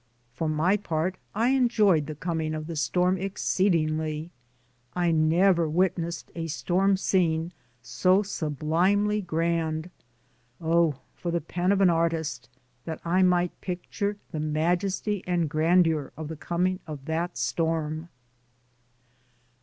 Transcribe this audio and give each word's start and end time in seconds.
For 0.33 0.49
my 0.49 0.77
part 0.77 1.17
I 1.35 1.49
enjoyed 1.49 2.07
the 2.07 2.15
coming 2.15 2.55
of 2.55 2.65
the 2.65 2.75
storm 2.75 3.19
ex 3.19 3.43
ceedingly. 3.45 4.31
I 4.95 5.11
never 5.11 5.69
witnessed 5.69 6.31
a 6.33 6.47
storm 6.47 6.97
scene 6.97 7.51
so 7.83 8.23
sublimely 8.23 9.21
grand. 9.21 9.91
Oh, 10.59 11.01
for 11.13 11.29
the 11.29 11.39
pen 11.39 11.71
of 11.71 11.81
an 11.81 11.85
94 11.85 11.85
DAYS 11.85 11.85
ON 11.85 11.87
THE 11.87 11.93
ROAD. 11.93 12.01
artist, 12.01 12.49
that 12.85 13.01
I 13.11 13.21
might 13.21 13.61
picture 13.61 14.17
the 14.31 14.39
majesty 14.39 15.23
and 15.27 15.47
grandeur 15.47 16.11
of 16.17 16.29
the 16.29 16.35
coming 16.35 16.79
of 16.87 17.05
that 17.05 17.37
storm. 17.37 18.09